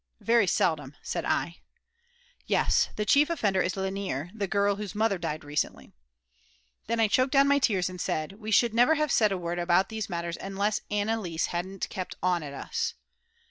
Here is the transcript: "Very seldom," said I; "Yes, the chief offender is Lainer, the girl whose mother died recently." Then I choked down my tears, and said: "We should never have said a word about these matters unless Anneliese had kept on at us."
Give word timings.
"Very 0.21 0.47
seldom," 0.47 0.95
said 1.03 1.25
I; 1.25 1.57
"Yes, 2.47 2.89
the 2.95 3.05
chief 3.05 3.29
offender 3.29 3.61
is 3.61 3.75
Lainer, 3.77 4.31
the 4.33 4.47
girl 4.47 4.77
whose 4.77 4.95
mother 4.95 5.19
died 5.19 5.43
recently." 5.43 5.91
Then 6.87 6.99
I 6.99 7.07
choked 7.07 7.33
down 7.33 7.47
my 7.47 7.59
tears, 7.59 7.87
and 7.87 8.01
said: 8.01 8.31
"We 8.39 8.49
should 8.49 8.73
never 8.73 8.95
have 8.95 9.11
said 9.11 9.31
a 9.31 9.37
word 9.37 9.59
about 9.59 9.89
these 9.89 10.09
matters 10.09 10.39
unless 10.41 10.81
Anneliese 10.89 11.49
had 11.49 11.87
kept 11.91 12.15
on 12.23 12.41
at 12.41 12.51
us." 12.55 12.95